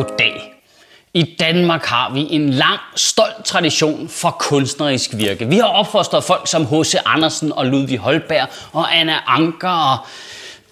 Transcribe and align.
Goddag. 0.00 0.52
I 1.14 1.36
Danmark 1.40 1.84
har 1.84 2.10
vi 2.12 2.26
en 2.30 2.50
lang, 2.50 2.78
stolt 2.96 3.44
tradition 3.44 4.08
for 4.08 4.30
kunstnerisk 4.30 5.10
virke. 5.12 5.48
Vi 5.48 5.56
har 5.56 5.66
opfostret 5.66 6.24
folk 6.24 6.48
som 6.48 6.66
H.C. 6.66 6.94
Andersen 7.06 7.52
og 7.52 7.66
Ludvig 7.66 7.98
Holberg 7.98 8.48
og 8.72 8.98
Anna 8.98 9.14
Anker 9.26 9.68
og 9.68 9.98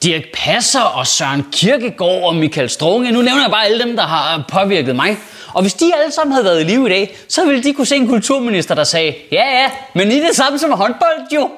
Dirk 0.03 0.23
Passer 0.35 0.81
og 0.81 1.07
Søren 1.07 1.47
Kierkegaard 1.53 2.23
og 2.23 2.35
Michael 2.35 2.71
Strunge. 2.71 3.13
Nu 3.13 3.23
nævner 3.23 3.43
jeg 3.43 3.51
bare 3.51 3.65
alle 3.65 3.85
dem, 3.85 3.97
der 3.97 4.03
har 4.03 4.45
påvirket 4.49 4.97
mig. 4.97 5.17
Og 5.55 5.63
hvis 5.63 5.75
de 5.75 5.93
alle 6.01 6.13
sammen 6.13 6.33
havde 6.33 6.45
været 6.45 6.61
i 6.61 6.65
live 6.65 6.87
i 6.87 6.91
dag, 6.91 7.17
så 7.29 7.45
ville 7.45 7.63
de 7.63 7.73
kunne 7.73 7.87
se 7.87 7.97
en 7.97 8.09
kulturminister, 8.09 8.75
der 8.75 8.85
sagde, 8.85 9.15
ja 9.33 9.61
ja, 9.61 9.71
men 9.95 10.13
I 10.13 10.19
er 10.19 10.27
det 10.27 10.37
samme 10.37 10.59
som 10.59 10.73
håndbold 10.73 11.33
jo. 11.35 11.51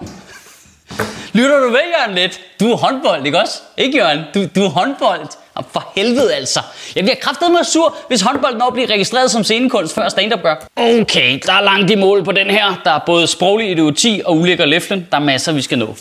Lytter 1.33 1.59
du 1.59 1.71
med, 1.71 1.81
Jørgen, 1.99 2.15
lidt? 2.15 2.41
Du 2.61 2.73
er 2.73 2.77
håndbold, 2.77 3.27
ikke 3.27 3.41
også? 3.41 3.59
Ikke, 3.77 3.99
Jørgen? 3.99 4.21
Du, 4.35 4.47
du 4.61 4.65
er 4.65 4.69
håndbold. 4.69 5.29
For 5.73 5.93
helvede 5.97 6.35
altså. 6.35 6.61
Jeg 6.97 7.05
bliver 7.05 7.17
kraftet 7.21 7.51
mig 7.51 7.67
sur, 7.67 7.97
hvis 8.09 8.21
håndbold 8.21 8.57
når 8.57 8.71
bliver 8.71 8.91
registreret 8.91 9.31
som 9.31 9.45
scenekunst, 9.45 9.95
før 9.95 10.09
stand-up 10.09 10.43
gør. 10.43 10.55
Okay, 10.77 11.39
der 11.47 11.53
er 11.53 11.61
langt 11.61 11.91
i 11.91 11.95
mål 11.95 12.25
på 12.25 12.33
den 12.33 12.51
her. 12.51 12.81
Der 12.85 12.91
er 12.91 13.01
både 13.07 13.27
sproglig 13.27 13.71
idioti 13.71 14.23
og 14.25 14.37
ulækker 14.37 14.65
læflen. 14.65 15.07
Der 15.11 15.17
er 15.17 15.21
masser, 15.23 15.53
vi 15.53 15.63
skal 15.63 15.79
nå. 15.79 15.97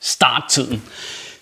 Starttiden. 0.00 0.82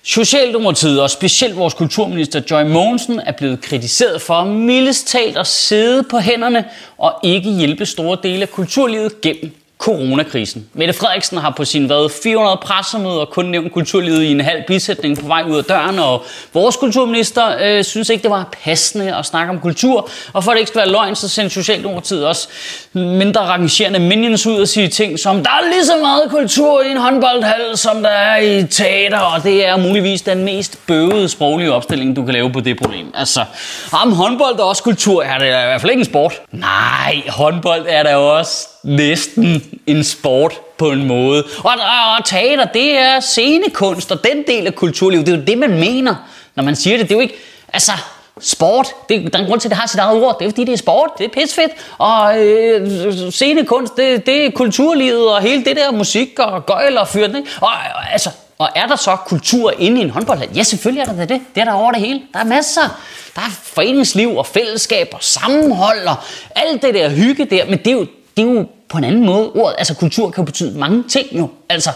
Socialdemokratiet 0.02 1.02
og 1.02 1.10
specielt 1.10 1.56
vores 1.56 1.74
kulturminister 1.74 2.40
Joy 2.50 2.62
Mogensen 2.62 3.20
er 3.20 3.32
blevet 3.32 3.60
kritiseret 3.60 4.22
for 4.22 4.44
mildest 4.44 5.08
talt 5.08 5.36
at 5.36 5.46
sidde 5.46 6.02
på 6.10 6.18
hænderne 6.18 6.64
og 6.98 7.12
ikke 7.22 7.50
hjælpe 7.50 7.86
store 7.86 8.18
dele 8.22 8.42
af 8.42 8.50
kulturlivet 8.50 9.20
gennem 9.20 9.52
coronakrisen. 9.78 10.66
Mette 10.72 10.94
Frederiksen 10.94 11.38
har 11.38 11.50
på 11.56 11.64
sin 11.64 11.86
hvad, 11.86 12.08
400 12.22 12.56
pressemøder 12.62 13.24
kun 13.24 13.44
nævnt 13.44 13.72
kulturlivet 13.72 14.22
i 14.22 14.30
en 14.30 14.40
halv 14.40 14.62
bisætning 14.66 15.18
på 15.18 15.26
vej 15.26 15.44
ud 15.48 15.58
af 15.58 15.64
døren, 15.64 15.98
og 15.98 16.24
vores 16.54 16.76
kulturminister 16.76 17.56
øh, 17.60 17.84
synes 17.84 18.10
ikke, 18.10 18.22
det 18.22 18.30
var 18.30 18.48
passende 18.64 19.16
at 19.16 19.26
snakke 19.26 19.52
om 19.52 19.60
kultur. 19.60 20.08
Og 20.32 20.44
for 20.44 20.50
at 20.50 20.54
det 20.54 20.60
ikke 20.60 20.68
skal 20.68 20.78
være 20.78 20.90
løgn, 20.90 21.14
så 21.14 21.28
sendte 21.28 21.54
Socialdemokratiet 21.54 22.26
også 22.26 22.48
mindre 22.92 23.40
rangerende 23.40 23.98
minions 23.98 24.46
ud 24.46 24.60
og 24.60 24.68
sige 24.68 24.88
ting 24.88 25.18
som, 25.18 25.42
der 25.42 25.50
er 25.50 25.70
lige 25.70 25.84
så 25.84 25.96
meget 25.96 26.30
kultur 26.30 26.82
i 26.82 26.90
en 26.90 26.96
håndboldhal, 26.96 27.76
som 27.76 28.02
der 28.02 28.08
er 28.08 28.38
i 28.38 28.66
teater, 28.66 29.18
og 29.18 29.42
det 29.42 29.66
er 29.66 29.76
muligvis 29.76 30.22
den 30.22 30.44
mest 30.44 30.78
bøvede 30.86 31.28
sproglige 31.28 31.72
opstilling, 31.72 32.16
du 32.16 32.24
kan 32.24 32.34
lave 32.34 32.52
på 32.52 32.60
det 32.60 32.78
problem. 32.78 33.06
Altså, 33.14 33.44
om 33.92 34.12
håndbold 34.12 34.58
er 34.58 34.62
også 34.62 34.82
kultur, 34.82 35.22
er 35.22 35.38
det 35.38 35.46
i 35.46 35.48
hvert 35.48 35.80
fald 35.80 35.90
ikke 35.90 36.00
en 36.00 36.06
sport. 36.06 36.32
Nej, 36.52 37.22
håndbold 37.28 37.86
er 37.88 38.02
der 38.02 38.14
også 38.14 38.68
næsten 38.86 39.62
en 39.86 40.04
sport 40.04 40.60
på 40.78 40.90
en 40.90 41.06
måde. 41.06 41.44
Og, 41.58 41.70
og, 41.70 42.16
og 42.18 42.24
teater, 42.24 42.64
det 42.64 42.98
er 42.98 43.20
scenekunst, 43.20 44.12
og 44.12 44.24
den 44.24 44.44
del 44.46 44.66
af 44.66 44.74
kulturlivet, 44.74 45.26
det 45.26 45.32
er 45.34 45.38
jo 45.38 45.44
det, 45.44 45.58
man 45.58 45.70
mener, 45.70 46.14
når 46.54 46.64
man 46.64 46.76
siger 46.76 46.96
det. 46.96 47.08
Det 47.08 47.14
er 47.14 47.18
jo 47.18 47.22
ikke, 47.22 47.34
altså, 47.72 47.92
sport, 48.40 48.88
det, 49.08 49.32
der 49.32 49.38
er 49.38 49.42
en 49.42 49.48
grund 49.48 49.60
til, 49.60 49.68
at 49.68 49.70
det 49.70 49.78
har 49.78 49.86
sit 49.86 50.00
eget 50.00 50.22
ord. 50.22 50.38
Det 50.38 50.44
er 50.44 50.50
fordi, 50.50 50.64
det 50.64 50.72
er 50.72 50.76
sport, 50.76 51.10
det 51.18 51.24
er 51.24 51.28
pissefedt. 51.40 51.72
Og 51.98 52.44
øh, 52.44 53.30
scenekunst, 53.30 53.96
det, 53.96 54.26
det 54.26 54.46
er 54.46 54.50
kulturlivet, 54.50 55.28
og 55.34 55.42
hele 55.42 55.64
det 55.64 55.76
der 55.76 55.92
musik 55.92 56.38
og 56.38 56.66
gøjl 56.66 56.98
og 56.98 57.08
fyrt. 57.08 57.30
Ikke? 57.36 57.48
Og, 57.60 57.70
altså, 58.12 58.30
og 58.58 58.68
er 58.74 58.86
der 58.86 58.96
så 58.96 59.16
kultur 59.16 59.72
inde 59.78 60.00
i 60.00 60.04
en 60.04 60.10
håndboldhal? 60.10 60.48
Ja, 60.54 60.62
selvfølgelig 60.62 61.00
er 61.00 61.12
der 61.12 61.24
det. 61.24 61.40
Det 61.54 61.60
er 61.60 61.64
der 61.64 61.72
over 61.72 61.92
det 61.92 62.00
hele. 62.00 62.22
Der 62.32 62.38
er 62.38 62.44
masser. 62.44 63.00
Der 63.34 63.40
er 63.40 63.60
foreningsliv 63.62 64.36
og 64.36 64.46
fællesskab 64.46 65.08
og 65.12 65.18
sammenhold 65.22 66.06
og 66.06 66.16
alt 66.56 66.82
det 66.82 66.94
der 66.94 67.08
hygge 67.08 67.44
der. 67.44 67.64
Men 67.64 67.78
det 67.78 67.86
er 67.86 67.92
jo, 67.92 68.06
det 68.36 68.48
er 68.48 68.52
jo 68.52 68.66
på 68.88 68.98
en 68.98 69.04
anden 69.04 69.24
måde. 69.24 69.50
Ordet, 69.50 69.74
altså 69.78 69.94
kultur 69.94 70.30
kan 70.30 70.42
jo 70.42 70.46
betyde 70.46 70.78
mange 70.78 71.04
ting 71.08 71.26
jo. 71.32 71.50
Altså, 71.68 71.90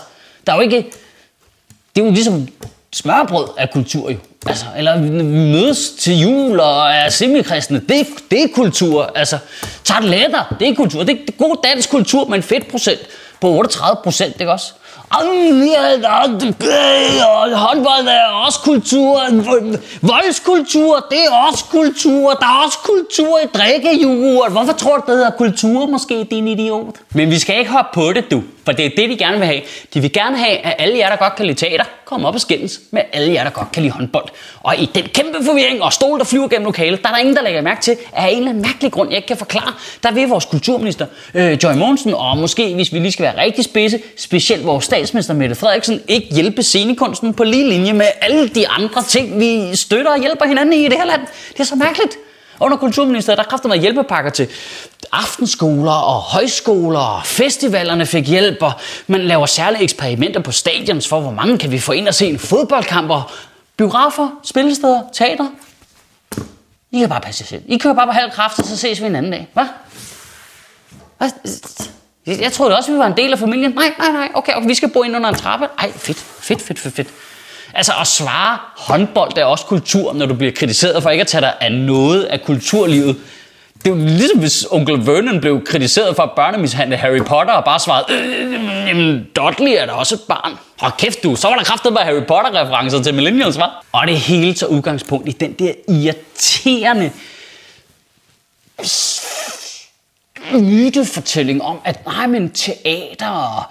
der 0.47 0.53
er 0.53 0.56
jo 0.56 0.62
ikke... 0.62 0.77
Det 1.97 2.03
er 2.03 2.06
jo 2.06 2.12
ligesom 2.12 2.49
smørbrød 2.93 3.49
af 3.59 3.71
kultur 3.71 4.11
jo. 4.11 4.17
Altså, 4.47 4.65
eller 4.77 4.99
mødes 5.23 5.91
til 5.99 6.21
jul 6.21 6.61
og 6.61 6.91
er 6.91 7.09
semikristne, 7.09 7.81
det, 7.89 8.06
det 8.31 8.43
er 8.43 8.47
kultur. 8.55 9.12
Altså, 9.15 9.39
tarteletter, 9.84 10.56
det 10.61 10.69
er 10.69 10.75
kultur. 10.75 11.03
Det 11.03 11.19
er 11.28 11.33
god 11.39 11.56
dansk 11.65 11.91
kultur 11.91 12.27
med 12.27 12.37
en 12.37 12.43
fedtprocent 12.43 13.01
på 13.41 13.49
38 13.49 14.01
procent, 14.05 14.41
ikke 14.41 14.53
også? 14.53 14.72
Håndbold 17.54 18.09
er 18.09 18.26
også 18.47 18.59
kultur. 18.60 19.21
Voldskultur, 20.03 21.06
det 21.10 21.19
er 21.19 21.31
også 21.48 21.65
kultur. 21.71 22.31
Der 22.32 22.47
er 22.47 22.65
også 22.66 22.78
kultur 22.78 23.38
i 23.38 23.47
drikkejurt. 23.54 24.53
Hvorfor 24.53 24.72
tror 24.72 24.97
du, 24.97 25.03
det 25.06 25.15
hedder 25.15 25.31
kultur 25.31 25.87
måske, 25.87 26.26
din 26.31 26.48
idiot? 26.48 26.94
Men 27.15 27.31
vi 27.31 27.38
skal 27.38 27.59
ikke 27.59 27.71
hoppe 27.71 27.91
på 27.94 28.12
det, 28.12 28.31
du. 28.31 28.43
For 28.70 28.76
det 28.76 28.86
er 28.86 28.91
det, 28.97 29.10
de 29.10 29.16
gerne 29.16 29.38
vil 29.38 29.47
have. 29.47 29.60
De 29.94 30.00
vil 30.00 30.12
gerne 30.12 30.38
have, 30.38 30.58
at 30.58 30.75
alle 30.78 30.98
jer, 30.98 31.08
der 31.08 31.16
godt 31.16 31.36
kan 31.36 31.47
lide 31.47 31.58
teater, 31.58 31.84
kommer 32.04 32.28
op 32.28 32.34
og 32.34 32.41
skændes 32.41 32.81
med 32.91 33.03
alle 33.12 33.32
jer, 33.32 33.44
der 33.44 33.50
godt 33.50 33.72
kan 33.72 33.82
lide 33.82 33.92
håndbold. 33.92 34.25
Og 34.60 34.78
i 34.78 34.91
den 34.94 35.04
kæmpe 35.04 35.44
forvirring 35.44 35.82
og 35.82 35.92
stol, 35.92 36.19
der 36.19 36.25
flyver 36.25 36.48
gennem 36.48 36.64
lokalet, 36.66 37.03
der 37.03 37.09
er 37.09 37.12
der 37.12 37.19
ingen, 37.19 37.36
der 37.36 37.42
lægger 37.42 37.62
mærke 37.62 37.82
til, 37.82 37.91
at 37.91 37.98
af 38.12 38.28
en 38.28 38.36
eller 38.36 38.48
anden 38.50 38.62
mærkelig 38.62 38.92
grund, 38.92 39.09
jeg 39.09 39.16
ikke 39.16 39.28
kan 39.28 39.36
forklare, 39.36 39.72
der 40.03 40.12
vil 40.12 40.28
vores 40.28 40.44
kulturminister, 40.44 41.06
øh, 41.34 41.59
Joy 41.62 41.75
Mogensen, 41.75 42.14
og 42.14 42.36
måske, 42.36 42.75
hvis 42.75 42.92
vi 42.92 42.98
lige 42.98 43.12
skal 43.12 43.22
være 43.22 43.44
rigtig 43.44 43.64
spidse, 43.64 44.00
specielt 44.16 44.66
vores 44.66 44.84
statsminister 44.84 45.34
Mette 45.34 45.54
Frederiksen, 45.54 46.03
ikke 46.09 46.34
hjælpe 46.34 46.62
scenekunsten 46.62 47.34
på 47.34 47.44
lige 47.44 47.69
linje 47.69 47.92
med 47.92 48.06
alle 48.20 48.48
de 48.48 48.69
andre 48.69 49.03
ting, 49.03 49.41
vi 49.41 49.76
støtter 49.76 50.10
og 50.10 50.20
hjælper 50.20 50.44
hinanden 50.44 50.72
i 50.72 50.84
i 50.84 50.88
det 50.88 50.97
her 50.97 51.06
land. 51.06 51.20
Det 51.53 51.60
er 51.60 51.64
så 51.64 51.76
mærkeligt. 51.76 52.19
Under 52.60 52.76
kulturministeriet, 52.76 53.38
der 53.38 53.44
kræfter 53.44 53.69
med 53.69 53.78
hjælpepakker 53.78 54.31
til 54.31 54.48
aftenskoler 55.12 55.93
og 55.93 56.21
højskoler, 56.21 57.00
og 57.00 57.26
festivalerne 57.26 58.06
fik 58.06 58.28
hjælp, 58.28 58.62
og 58.62 58.72
man 59.06 59.21
laver 59.21 59.47
særlige 59.47 59.82
eksperimenter 59.82 60.41
på 60.41 60.53
stadions 60.53 61.09
for, 61.09 61.21
hvor 61.21 61.31
mange 61.31 61.59
kan 61.59 61.71
vi 61.71 61.78
få 61.78 61.93
ind 61.93 62.09
og 62.09 62.15
se 62.15 62.26
en 62.26 62.38
fodboldkamp, 62.38 63.10
og 63.10 63.22
biografer, 63.76 64.28
spillesteder, 64.44 65.03
teater. 65.12 65.47
I 66.93 66.98
kan 66.98 67.09
bare 67.09 67.21
passe 67.21 67.43
jer 67.43 67.47
selv. 67.47 67.62
I 67.66 67.78
kører 67.78 67.94
bare 67.94 68.06
på 68.06 68.12
halv 68.12 68.31
kraft, 68.31 68.59
og 68.59 68.65
så 68.65 68.77
ses 68.77 69.00
vi 69.00 69.06
en 69.06 69.16
anden 69.16 69.32
dag. 69.32 69.48
Hvad? 69.53 69.66
Hvad? 71.19 71.31
Jeg 72.27 72.53
troede 72.53 72.77
også, 72.77 72.92
vi 72.92 72.98
var 72.98 73.06
en 73.06 73.16
del 73.16 73.32
af 73.32 73.38
familien. 73.38 73.71
Nej, 73.71 73.94
nej, 73.98 74.12
nej. 74.12 74.28
Okay, 74.34 74.53
okay 74.54 74.66
vi 74.66 74.75
skal 74.75 74.88
bo 74.88 75.03
ind 75.03 75.16
under 75.16 75.28
en 75.28 75.34
trappe. 75.34 75.69
Ej, 75.78 75.92
fedt, 75.92 76.19
fedt, 76.19 76.62
fedt, 76.62 76.78
fedt, 76.78 76.94
fedt. 76.94 77.09
Altså 77.75 77.92
at 78.00 78.06
svare, 78.06 78.58
håndbold 78.76 79.38
er 79.38 79.44
også 79.44 79.64
kultur, 79.64 80.12
når 80.12 80.26
du 80.26 80.34
bliver 80.34 80.53
kritiseret 80.53 81.03
for 81.03 81.10
ikke 81.10 81.20
at 81.20 81.26
tage 81.26 81.41
dig 81.41 81.54
af 81.60 81.72
noget 81.72 82.22
af 82.22 82.42
kulturlivet. 82.42 83.16
Det 83.84 83.91
er 83.91 83.97
jo 83.97 84.03
ligesom 84.04 84.38
hvis 84.38 84.66
onkel 84.70 85.06
Vernon 85.06 85.41
blev 85.41 85.64
kritiseret 85.64 86.16
for 86.16 86.22
at 86.22 86.30
børnemishandle 86.36 86.97
Harry 86.97 87.19
Potter 87.19 87.54
og 87.54 87.64
bare 87.64 87.80
svarede, 87.80 88.06
øh, 88.94 89.20
Dudley 89.36 89.72
er 89.78 89.86
da 89.86 89.92
også 89.92 90.14
et 90.14 90.20
barn. 90.28 90.59
Og 90.80 90.97
kæft 90.97 91.22
du, 91.22 91.36
så 91.36 91.48
var 91.48 91.56
der 91.56 91.64
kraftet 91.64 91.92
med 91.92 92.00
Harry 92.00 92.22
Potter-referencer 92.28 93.03
til 93.03 93.14
Millennials, 93.14 93.59
var. 93.59 93.84
Og 93.92 94.06
det 94.06 94.16
hele 94.16 94.54
tager 94.54 94.70
udgangspunkt 94.70 95.28
i 95.28 95.32
den 95.32 95.53
der 95.53 95.72
irriterende 95.88 97.10
mytefortælling 100.53 101.62
om, 101.62 101.78
at 101.84 102.06
nej, 102.06 102.26
men 102.26 102.50
teater 102.50 103.28
og 103.28 103.62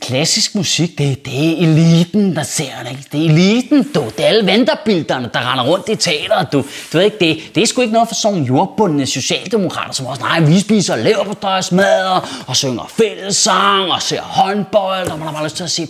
klassisk 0.00 0.54
musik, 0.54 0.98
det, 0.98 1.24
det 1.24 1.48
er 1.48 1.56
eliten, 1.56 2.36
der 2.36 2.42
ser 2.42 2.64
det. 2.82 2.90
Ikke? 2.90 3.04
Det 3.12 3.20
er 3.20 3.30
eliten, 3.30 3.82
du. 3.94 4.04
Det 4.16 4.24
er 4.24 4.28
alle 4.28 4.46
venterbilderne, 4.46 5.30
der 5.34 5.52
render 5.52 5.64
rundt 5.64 5.88
i 5.88 5.96
teateret, 5.96 6.52
du. 6.52 6.58
Du 6.92 6.98
ved 6.98 7.04
ikke, 7.04 7.16
det, 7.20 7.54
det 7.54 7.62
er 7.62 7.66
sgu 7.66 7.80
ikke 7.80 7.92
noget 7.92 8.08
for 8.08 8.14
sådan 8.14 8.42
jordbundne 8.42 9.06
socialdemokrater, 9.06 9.92
som 9.92 10.06
også, 10.06 10.22
nej, 10.22 10.40
vi 10.40 10.60
spiser 10.60 10.96
leverpostejsmadder 10.96 12.44
og 12.46 12.56
synger 12.56 12.90
fællessang 12.96 13.92
og 13.92 14.02
ser 14.02 14.20
håndbold, 14.22 15.10
og 15.10 15.18
man 15.18 15.28
har 15.28 15.34
bare 15.34 15.44
lyst 15.44 15.56
til 15.56 15.64
at 15.64 15.70
sige, 15.70 15.88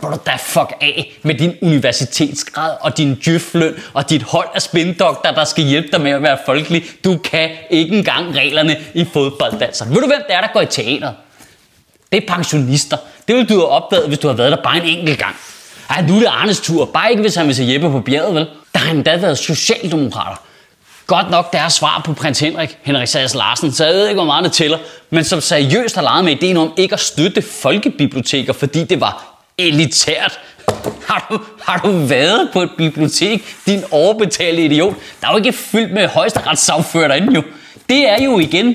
hvor 0.00 0.10
du 0.10 0.16
da 0.26 0.36
fuck 0.38 0.72
af 0.80 1.18
med 1.22 1.34
din 1.34 1.52
universitetsgrad 1.62 2.76
og 2.80 2.98
din 2.98 3.14
djøfløn 3.14 3.74
og 3.92 4.10
dit 4.10 4.22
hold 4.22 4.48
af 4.54 4.62
spindokter, 4.62 5.32
der 5.34 5.44
skal 5.44 5.64
hjælpe 5.64 5.88
dig 5.92 6.00
med 6.00 6.10
at 6.10 6.22
være 6.22 6.38
folkelig. 6.46 6.84
Du 7.04 7.18
kan 7.18 7.50
ikke 7.70 7.96
engang 7.96 8.36
reglerne 8.36 8.76
i 8.94 9.04
fodbolddanser. 9.12 9.66
Altså. 9.66 9.84
Ved 9.84 10.00
du, 10.00 10.06
hvem 10.06 10.22
det 10.28 10.36
er, 10.36 10.40
der 10.40 10.48
går 10.52 10.60
i 10.60 10.66
teateret? 10.66 11.14
Det 12.12 12.22
er 12.22 12.34
pensionister. 12.34 12.96
Det 13.28 13.36
vil 13.36 13.48
du 13.48 13.54
have 13.54 13.68
opdaget, 13.68 14.08
hvis 14.08 14.18
du 14.18 14.28
har 14.28 14.34
været 14.34 14.52
der 14.52 14.62
bare 14.64 14.76
en 14.76 14.98
enkelt 14.98 15.18
gang. 15.18 15.36
Ej, 15.90 16.02
nu 16.02 16.14
er 16.16 16.18
det 16.18 16.26
Arnes 16.26 16.60
tur. 16.60 16.84
Bare 16.84 17.10
ikke, 17.10 17.20
hvis 17.20 17.34
han 17.34 17.46
vil 17.46 17.54
se 17.54 17.64
Jeppe 17.72 17.90
på 17.90 18.00
bjerget, 18.00 18.34
vel? 18.34 18.46
Der 18.74 18.78
har 18.78 18.90
endda 18.90 19.16
været 19.16 19.38
socialdemokrater. 19.38 20.36
godt 21.06 21.30
nok 21.30 21.52
deres 21.52 21.72
svar 21.72 22.02
på 22.04 22.12
prins 22.12 22.40
Henrik, 22.40 22.78
Henrik 22.82 23.08
Sass 23.08 23.34
Larsen, 23.34 23.72
så 23.72 23.84
jeg 23.84 23.94
ved 23.94 24.08
ikke, 24.08 24.14
hvor 24.14 24.24
meget 24.24 24.44
det 24.44 24.52
tæller, 24.52 24.78
men 25.10 25.24
som 25.24 25.40
seriøst 25.40 25.94
har 25.94 26.02
leget 26.02 26.24
med 26.24 26.32
ideen 26.32 26.56
om 26.56 26.72
ikke 26.76 26.92
at 26.92 27.00
støtte 27.00 27.42
folkebiblioteker, 27.42 28.52
fordi 28.52 28.84
det 28.84 29.00
var 29.00 29.42
elitært. 29.58 30.38
Har 31.08 31.26
du, 31.30 31.40
har 31.62 31.80
du 31.84 31.90
været 31.92 32.48
på 32.52 32.62
et 32.62 32.70
bibliotek, 32.78 33.56
din 33.66 33.84
overbetalte 33.90 34.64
idiot? 34.64 34.94
Der 35.20 35.26
er 35.28 35.32
jo 35.32 35.36
ikke 35.36 35.52
fyldt 35.52 35.92
med 35.92 36.08
højesteretssagfører 36.08 37.08
derinde 37.08 37.34
jo. 37.34 37.42
Det 37.88 38.08
er 38.08 38.24
jo 38.24 38.38
igen 38.38 38.74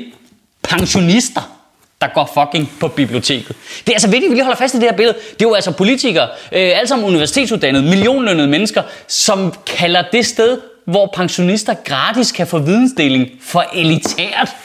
pensionister 0.64 1.57
der 2.02 2.08
går 2.14 2.32
fucking 2.34 2.72
på 2.80 2.88
biblioteket. 2.88 3.56
Det 3.80 3.90
er 3.90 3.94
altså 3.94 4.08
vigtigt, 4.08 4.26
at 4.26 4.32
vi 4.32 4.36
lige 4.36 4.44
holder 4.44 4.58
fast 4.58 4.74
i 4.74 4.78
det 4.78 4.86
her 4.86 4.98
billede. 4.98 5.18
Det 5.34 5.46
er 5.46 5.50
jo 5.50 5.54
altså 5.54 5.72
politikere, 5.72 6.28
øh, 6.52 6.78
alle 6.78 6.88
sammen 6.88 7.08
universitetsuddannede, 7.08 7.84
millionlønnede 7.84 8.48
mennesker, 8.48 8.84
som 9.08 9.54
kalder 9.66 10.04
det 10.12 10.26
sted, 10.26 10.58
hvor 10.86 11.12
pensionister 11.16 11.74
gratis 11.74 12.32
kan 12.32 12.48
få 12.48 12.60
vidensdeling 12.60 13.30
for 13.42 13.66
elitært. 13.74 14.56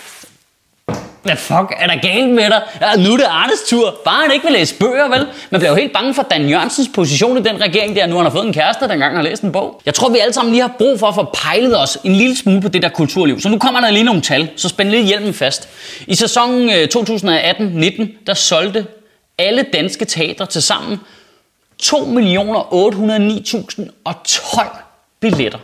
Hvad 1.22 1.36
fuck 1.36 1.74
er 1.78 1.86
der 1.86 1.96
galt 2.02 2.30
med 2.30 2.44
dig? 2.44 2.62
Ja, 2.80 2.96
nu 2.96 3.12
er 3.12 3.16
det 3.16 3.24
Arnes 3.24 3.58
tur. 3.68 4.00
Bare 4.04 4.22
han 4.22 4.32
ikke 4.32 4.44
vil 4.44 4.52
læse 4.52 4.74
bøger, 4.74 5.08
vel? 5.08 5.26
Man 5.50 5.60
bliver 5.60 5.70
jo 5.70 5.76
helt 5.76 5.92
bange 5.92 6.14
for 6.14 6.22
Dan 6.22 6.48
Jørgensens 6.48 6.88
position 6.94 7.38
i 7.38 7.42
den 7.42 7.60
regering 7.60 7.96
der. 7.96 8.06
Nu 8.06 8.16
han 8.16 8.24
har 8.24 8.30
fået 8.32 8.46
en 8.46 8.52
kæreste, 8.52 8.86
der 8.86 8.92
engang 8.92 9.16
har 9.16 9.22
læst 9.22 9.42
en 9.42 9.52
bog. 9.52 9.80
Jeg 9.86 9.94
tror, 9.94 10.08
vi 10.08 10.18
alle 10.18 10.32
sammen 10.32 10.52
lige 10.52 10.62
har 10.62 10.72
brug 10.78 10.98
for 10.98 11.06
at 11.06 11.14
få 11.14 11.36
pejlet 11.44 11.80
os 11.80 11.98
en 12.04 12.14
lille 12.14 12.36
smule 12.36 12.60
på 12.60 12.68
det 12.68 12.82
der 12.82 12.88
kulturliv. 12.88 13.40
Så 13.40 13.48
nu 13.48 13.58
kommer 13.58 13.80
der 13.80 13.90
lige 13.90 14.04
nogle 14.04 14.20
tal. 14.20 14.48
Så 14.56 14.68
spænd 14.68 14.88
lidt 14.88 15.06
hjelmen 15.06 15.34
fast. 15.34 15.68
I 16.06 16.14
sæsonen 16.14 16.70
øh, 16.70 16.88
2018-19, 16.96 18.06
der 18.26 18.34
solgte 18.34 18.86
alle 19.38 19.64
danske 19.72 20.04
teatre 20.04 20.46
til 20.46 20.62
sammen 20.62 21.00
2.809.012 21.82 24.66
billetter. 25.20 25.58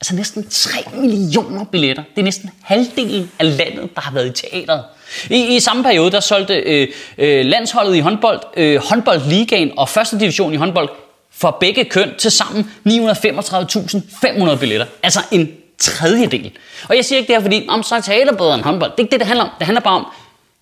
Altså 0.00 0.14
næsten 0.14 0.48
3 0.50 0.78
millioner 0.94 1.64
billetter. 1.64 2.02
Det 2.14 2.20
er 2.20 2.24
næsten 2.24 2.50
halvdelen 2.62 3.30
af 3.38 3.56
landet, 3.56 3.94
der 3.94 4.00
har 4.00 4.12
været 4.12 4.26
i 4.26 4.30
teateret. 4.30 4.84
I, 5.30 5.56
i 5.56 5.60
samme 5.60 5.82
periode, 5.82 6.10
der 6.10 6.20
solgte 6.20 6.54
øh, 6.54 6.88
øh, 7.18 7.44
landsholdet 7.44 7.96
i 7.96 8.00
håndbold, 8.00 8.40
øh, 8.56 8.80
håndboldligaen 8.84 9.72
og 9.76 9.88
første 9.88 10.18
division 10.20 10.52
i 10.52 10.56
håndbold 10.56 10.88
for 11.32 11.56
begge 11.60 11.84
køn 11.84 12.10
til 12.18 12.30
sammen 12.30 12.70
935.500 12.88 14.56
billetter. 14.56 14.86
Altså 15.02 15.20
en 15.30 15.48
tredjedel. 15.78 16.50
Og 16.88 16.96
jeg 16.96 17.04
siger 17.04 17.18
ikke 17.18 17.28
det 17.28 17.36
her, 17.36 17.42
fordi 17.42 17.66
om 17.68 17.82
så 17.82 17.94
er 17.94 18.00
teater 18.00 18.32
bedre 18.32 18.54
end 18.54 18.62
håndbold. 18.62 18.90
Det 18.90 18.98
er 18.98 19.02
ikke 19.02 19.12
det, 19.12 19.20
det 19.20 19.26
handler 19.26 19.44
om. 19.44 19.50
Det 19.58 19.66
handler 19.66 19.80
bare 19.80 19.96
om, 19.96 20.06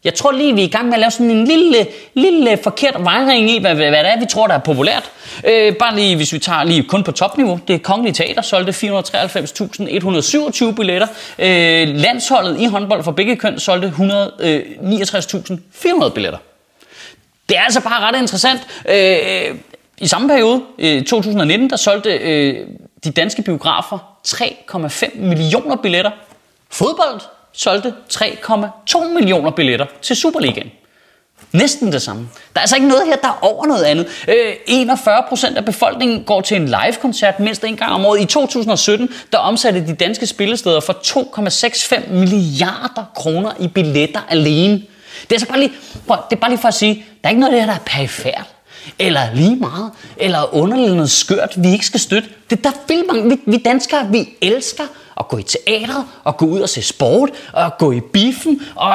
jeg 0.05 0.15
tror 0.15 0.33
lige, 0.33 0.55
vi 0.55 0.61
er 0.61 0.65
i 0.65 0.71
gang 0.71 0.87
med 0.87 0.95
at 0.95 1.01
lave 1.01 1.11
sådan 1.11 1.31
en 1.31 1.45
lille, 1.45 1.87
lille 2.15 2.59
forkert 2.63 2.97
vejring 2.99 3.51
i, 3.51 3.61
hvad, 3.61 3.75
hvad 3.75 3.91
det 3.91 3.99
er, 3.99 4.19
vi 4.19 4.27
tror, 4.27 4.47
der 4.47 4.55
er 4.55 4.59
populært. 4.59 5.11
Øh, 5.47 5.77
bare 5.77 5.97
lige, 5.97 6.17
hvis 6.17 6.33
vi 6.33 6.39
tager 6.39 6.65
lige 6.65 6.83
kun 6.83 7.05
på 7.05 7.13
topniveau. 7.13 7.61
Det 7.69 7.83
Kongelige 7.83 8.15
Teater 8.15 8.43
solgte 8.43 8.73
493.127 8.73 10.73
billetter. 10.73 11.07
Øh, 11.39 11.89
landsholdet 11.89 12.61
i 12.61 12.65
håndbold 12.65 13.03
for 13.03 13.13
begge 13.13 13.37
køn 13.37 13.59
solgte 13.59 13.89
169.400 13.89 16.05
øh, 16.05 16.13
billetter. 16.15 16.39
Det 17.49 17.57
er 17.57 17.63
altså 17.63 17.81
bare 17.81 18.01
ret 18.01 18.21
interessant. 18.21 18.61
Øh, 18.89 19.57
I 19.99 20.07
samme 20.07 20.29
periode, 20.29 20.63
øh, 20.79 21.05
2019, 21.05 21.71
der 21.71 21.77
solgte 21.77 22.11
øh, 22.11 22.67
de 23.05 23.11
danske 23.11 23.43
biografer 23.43 23.99
3,5 24.29 25.21
millioner 25.21 25.77
billetter. 25.77 26.11
Fodbold 26.71 27.21
solgte 27.59 27.95
3,2 28.15 29.09
millioner 29.15 29.51
billetter 29.51 29.87
til 30.03 30.17
Superligaen. 30.17 30.71
Næsten 31.53 31.93
det 31.93 32.03
samme. 32.03 32.29
Der 32.55 32.59
er 32.59 32.61
altså 32.61 32.77
ikke 32.77 32.89
noget 32.89 33.07
her, 33.07 33.17
der 33.17 33.29
er 33.29 33.39
over 33.43 33.67
noget 33.67 33.85
andet. 33.85 34.07
Øh, 34.29 34.55
41 34.67 35.23
procent 35.29 35.57
af 35.57 35.65
befolkningen 35.65 36.25
går 36.25 36.41
til 36.41 36.57
en 36.57 36.67
live-koncert 36.67 37.41
mindst 37.41 37.65
en 37.65 37.77
gang 37.77 37.93
om 37.93 38.07
året. 38.07 38.21
I 38.21 38.25
2017, 38.25 39.09
der 39.33 39.39
omsatte 39.39 39.87
de 39.87 39.95
danske 39.95 40.27
spillesteder 40.27 40.81
for 40.81 40.93
2,65 40.93 42.11
milliarder 42.11 43.05
kroner 43.15 43.53
i 43.61 43.69
billetter 43.69 44.21
alene. 44.29 44.75
Det 44.75 45.31
er, 45.31 45.35
altså 45.35 45.49
bare 45.49 45.59
lige, 45.59 45.73
det 46.31 46.37
er 46.37 46.37
bare 46.37 46.51
lige 46.51 46.61
for 46.61 46.69
at 46.69 46.75
sige, 46.75 46.95
der 47.23 47.29
er 47.29 47.31
ikke 47.31 47.41
noget 47.41 47.53
af 47.53 47.57
det 47.57 47.65
her, 47.65 47.73
der 47.73 47.81
er 47.81 47.85
perifært 47.87 48.47
eller 48.99 49.35
lige 49.35 49.57
meget, 49.57 49.91
eller 50.17 50.55
underligt 50.55 50.95
noget 50.95 51.11
skørt, 51.11 51.55
vi 51.57 51.73
ikke 51.73 51.87
skal 51.87 52.01
støtte. 52.01 52.29
Det 52.51 52.65
der 52.65 52.71
vil 52.89 53.31
vi, 53.31 53.41
vi 53.47 53.57
danskere, 53.57 54.09
vi 54.11 54.29
elsker 54.41 54.85
og 55.19 55.29
gå 55.29 55.39
i 55.39 55.43
teatret, 55.43 56.05
og 56.25 56.37
gå 56.37 56.47
ud 56.47 56.61
og 56.61 56.69
se 56.69 56.83
sport, 56.83 57.31
og 57.53 57.79
gå 57.79 57.93
i 57.93 58.01
biffen, 58.01 58.63
og 58.75 58.91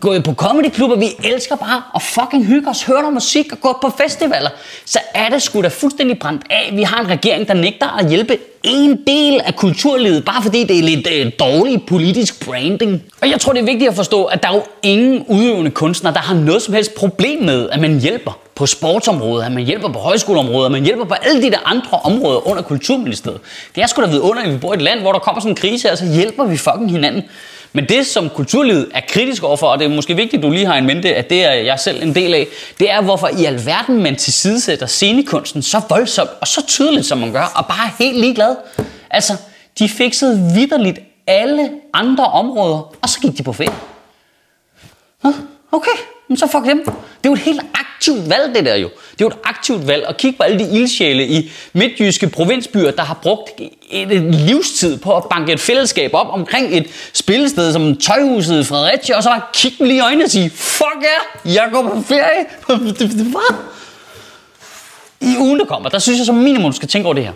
gå 0.00 0.20
på 0.20 0.34
comedyklubber. 0.34 0.96
Vi 0.96 1.08
elsker 1.24 1.56
bare 1.56 1.82
at 1.94 2.02
fucking 2.02 2.46
hygge 2.46 2.70
os, 2.70 2.82
høre 2.82 2.98
noget 2.98 3.14
musik 3.14 3.52
og 3.52 3.60
gå 3.60 3.78
på 3.82 3.92
festivaler. 3.98 4.50
Så 4.84 4.98
er 5.14 5.28
det 5.28 5.42
sgu 5.42 5.62
da 5.62 5.68
fuldstændig 5.68 6.18
brændt 6.18 6.42
af. 6.50 6.70
Vi 6.72 6.82
har 6.82 7.00
en 7.00 7.08
regering, 7.08 7.48
der 7.48 7.54
nægter 7.54 7.98
at 7.98 8.08
hjælpe 8.08 8.38
en 8.66 8.98
del 9.06 9.40
af 9.44 9.56
kulturlivet, 9.56 10.24
bare 10.24 10.42
fordi 10.42 10.64
det 10.64 10.78
er 10.78 10.82
lidt 10.82 11.08
øh, 11.12 11.32
dårlig 11.38 11.82
politisk 11.86 12.46
branding. 12.46 13.02
Og 13.22 13.30
jeg 13.30 13.40
tror, 13.40 13.52
det 13.52 13.60
er 13.60 13.64
vigtigt 13.64 13.90
at 13.90 13.96
forstå, 13.96 14.24
at 14.24 14.42
der 14.42 14.48
er 14.48 14.54
jo 14.54 14.62
ingen 14.82 15.24
udøvende 15.28 15.70
kunstner, 15.70 16.10
der 16.12 16.20
har 16.20 16.34
noget 16.34 16.62
som 16.62 16.74
helst 16.74 16.94
problem 16.94 17.42
med, 17.42 17.68
at 17.70 17.80
man 17.80 18.00
hjælper 18.00 18.38
på 18.54 18.66
sportsområdet, 18.66 19.44
at 19.44 19.52
man 19.52 19.64
hjælper 19.64 19.88
på 19.88 19.98
højskoleområdet, 19.98 20.66
at 20.66 20.72
man 20.72 20.84
hjælper 20.84 21.04
på 21.04 21.14
alle 21.14 21.42
de 21.42 21.50
der 21.50 21.58
andre 21.64 21.98
områder 21.98 22.48
under 22.48 22.62
Kulturministeriet. 22.62 23.40
Det 23.74 23.82
er 23.82 23.86
sgu 23.86 24.02
da 24.02 24.18
under, 24.18 24.42
at 24.42 24.52
vi 24.52 24.56
bor 24.56 24.72
i 24.72 24.76
et 24.76 24.82
land, 24.82 25.00
hvor 25.00 25.12
der 25.12 25.18
kommer 25.18 25.40
sådan 25.40 25.52
en 25.52 25.56
krise, 25.56 25.92
og 25.92 25.98
så 25.98 26.04
hjælper 26.14 26.44
vi 26.44 26.56
fucking 26.56 26.90
hinanden. 26.90 27.22
Men 27.72 27.88
det, 27.88 28.06
som 28.06 28.30
kulturlivet 28.30 28.88
er 28.94 29.00
kritisk 29.08 29.42
overfor, 29.42 29.66
og 29.66 29.78
det 29.78 29.84
er 29.84 29.88
måske 29.88 30.16
vigtigt, 30.16 30.40
at 30.40 30.42
du 30.42 30.50
lige 30.50 30.66
har 30.66 30.74
en 30.74 30.86
mente, 30.86 31.14
at 31.14 31.30
det 31.30 31.44
er 31.44 31.52
jeg 31.52 31.80
selv 31.80 32.02
en 32.02 32.14
del 32.14 32.34
af, 32.34 32.46
det 32.78 32.90
er, 32.90 33.00
hvorfor 33.00 33.28
i 33.38 33.44
alverden 33.44 34.02
man 34.02 34.16
tilsidesætter 34.16 34.86
scenekunsten 34.86 35.62
så 35.62 35.80
voldsomt 35.88 36.30
og 36.40 36.46
så 36.48 36.66
tydeligt, 36.66 37.06
som 37.06 37.18
man 37.18 37.32
gør, 37.32 37.52
og 37.54 37.66
bare 37.66 37.90
helt 37.98 38.20
ligeglad. 38.20 38.56
Altså, 39.10 39.36
de 39.78 39.88
fikset 39.88 40.54
vidderligt 40.54 40.98
alle 41.26 41.70
andre 41.94 42.24
områder, 42.24 42.94
og 43.02 43.08
så 43.08 43.20
gik 43.20 43.38
de 43.38 43.42
på 43.42 43.52
ferie. 43.52 43.74
Okay, 45.72 45.96
så 46.36 46.46
fuck 46.46 46.64
dem. 46.64 46.84
Det 46.84 46.94
er 47.24 47.28
jo 47.28 47.32
et 47.32 47.38
helt 47.38 47.60
aktivt 47.96 48.30
valg, 48.30 48.54
det 48.54 48.64
der 48.64 48.74
jo. 48.74 48.88
Det 48.88 49.20
er 49.20 49.24
jo 49.24 49.26
et 49.26 49.36
aktivt 49.44 49.86
valg 49.86 50.04
at 50.08 50.16
kigge 50.16 50.36
på 50.36 50.42
alle 50.42 50.58
de 50.58 50.70
ildsjæle 50.72 51.26
i 51.26 51.50
midtjyske 51.72 52.28
provinsbyer, 52.28 52.90
der 52.90 53.02
har 53.02 53.14
brugt 53.22 53.50
et, 53.90 54.12
et 54.12 54.34
livstid 54.34 54.98
på 54.98 55.16
at 55.16 55.24
banke 55.30 55.52
et 55.52 55.60
fællesskab 55.60 56.14
op 56.14 56.26
omkring 56.30 56.76
et 56.76 56.86
spillested 57.12 57.72
som 57.72 57.96
Tøjhuset 57.96 58.60
i 58.60 58.64
Fredericia, 58.64 59.16
og 59.16 59.22
så 59.22 59.28
bare 59.28 59.42
kigge 59.52 59.78
dem 59.78 59.86
lige 59.86 59.96
i 59.96 60.00
øjnene 60.00 60.24
og 60.24 60.30
sige, 60.30 60.50
fuck 60.50 61.02
ja, 61.02 61.52
jeg 61.52 61.68
går 61.72 61.82
på 61.82 62.02
ferie. 62.02 62.46
Hvad? 63.30 63.56
I 65.20 65.36
ugen, 65.38 65.58
der 65.58 65.66
kommer, 65.66 65.88
der 65.88 65.98
synes 65.98 66.18
jeg 66.18 66.26
som 66.26 66.34
minimum, 66.34 66.70
du 66.70 66.76
skal 66.76 66.88
tænke 66.88 67.06
over 67.06 67.14
det 67.14 67.24
her. 67.24 67.32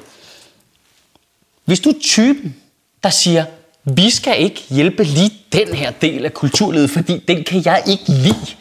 Hvis 1.64 1.80
du 1.80 1.88
er 1.88 1.94
typen, 2.00 2.56
der 3.02 3.10
siger, 3.10 3.44
vi 3.84 4.10
skal 4.10 4.42
ikke 4.42 4.64
hjælpe 4.70 5.04
lige 5.04 5.32
den 5.52 5.68
her 5.68 5.90
del 5.90 6.24
af 6.24 6.34
kulturlivet, 6.34 6.90
fordi 6.90 7.18
den 7.28 7.44
kan 7.44 7.62
jeg 7.64 7.82
ikke 7.86 8.04
lide. 8.08 8.59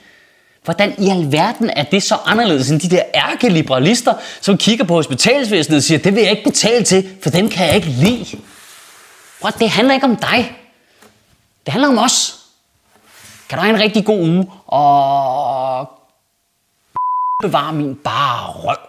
Hvordan 0.64 0.94
i 0.98 1.10
alverden 1.10 1.70
er 1.70 1.84
det 1.84 2.04
så 2.04 2.18
anderledes 2.26 2.72
end 2.72 2.80
de 2.80 2.90
der 2.90 3.04
ærkeliberalister, 3.16 4.14
som 4.42 4.58
kigger 4.58 4.86
på 4.86 4.94
hospitalsvæsenet 4.94 5.78
og 5.78 5.84
siger, 5.84 5.98
det 5.98 6.16
vil 6.16 6.22
jeg 6.22 6.32
ikke 6.32 6.44
betale 6.44 6.84
til, 6.84 7.10
for 7.24 7.30
den 7.30 7.50
kan 7.50 7.68
jeg 7.68 7.76
ikke 7.76 7.88
lide. 7.88 8.40
Bror, 9.42 9.50
det 9.50 9.70
handler 9.70 9.94
ikke 9.94 10.06
om 10.06 10.16
dig. 10.16 10.56
Det 11.66 11.72
handler 11.72 11.90
om 11.90 11.98
os. 11.98 12.36
Kan 13.50 13.58
du 13.58 13.64
have 13.64 13.76
en 13.76 13.82
rigtig 13.82 14.06
god 14.06 14.20
uge, 14.20 14.52
og 14.68 15.90
bevare 17.44 17.74
min 17.74 17.96
bare 17.96 18.52
røv. 18.52 18.89